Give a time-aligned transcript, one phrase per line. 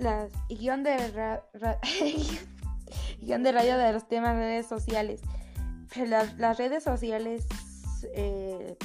[0.00, 0.96] las guion de
[3.20, 5.20] guion de radio de los temas de redes sociales.
[6.06, 7.46] Las, redes sociales
[8.14, 8.76] eh,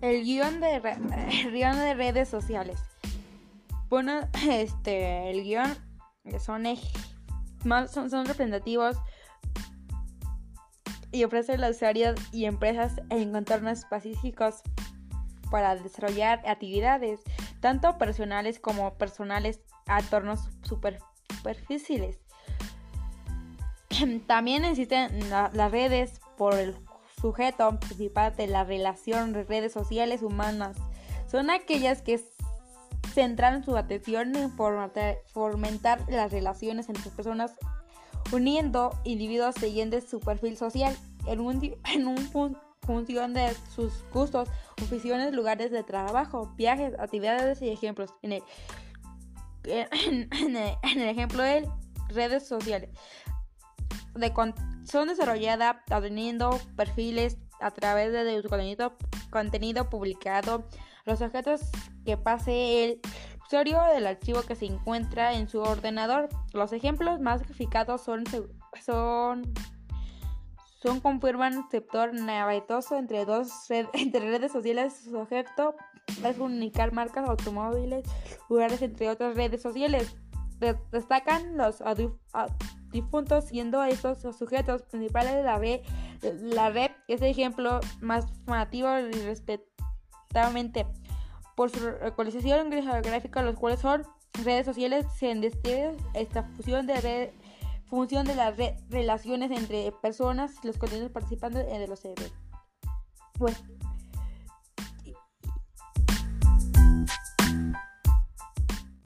[0.00, 0.76] el guion de,
[1.44, 2.78] el guion de redes sociales.
[3.88, 5.76] Bueno, este, el guion
[6.38, 6.64] son,
[7.88, 8.96] son, son representativos
[11.12, 14.62] y ofrece a las usuarios y empresas en entornos específicos
[15.50, 17.20] para desarrollar actividades,
[17.60, 22.20] tanto personales como personales, a tornos superficiales.
[24.26, 26.76] También existen las redes por el
[27.20, 30.76] sujeto principal de la relación de redes sociales humanas.
[31.30, 32.20] Son aquellas que
[33.12, 37.54] centran su atención en fomentar las relaciones entre personas
[38.32, 40.96] uniendo individuos siguiendo su perfil social
[41.26, 42.06] en un, en
[42.82, 44.48] función de sus gustos,
[44.82, 48.14] oficinas, lugares de trabajo, viajes, actividades y ejemplos.
[48.22, 48.42] En el,
[49.64, 51.68] en, ejemplo de
[52.08, 52.90] redes sociales,
[54.14, 54.32] de,
[54.84, 58.96] son desarrolladas teniendo perfiles a través de su contenido,
[59.30, 60.66] contenido publicado,
[61.04, 61.60] los objetos
[62.04, 63.00] que pase el
[63.46, 66.28] usuario del archivo que se encuentra en su ordenador.
[66.52, 68.24] Los ejemplos más graficados son,
[68.84, 69.52] son,
[70.82, 74.94] son confirman sector navegoso entre dos entre redes sociales.
[75.04, 75.74] Su objeto
[76.24, 78.04] es comunicar marcas, automóviles,
[78.48, 80.16] lugares, entre otras redes sociales.
[80.92, 81.82] Destacan los
[82.90, 85.80] difuntos siendo estos los sujetos principales de la red.
[86.42, 90.86] La red es el ejemplo más formativo y respectivamente
[91.56, 94.02] por su localización geográfica, los cuales son
[94.44, 97.32] redes sociales, se describe esta fusión de
[97.90, 98.56] función de las
[98.88, 102.32] relaciones entre personas los contenidos participantes de los eventos.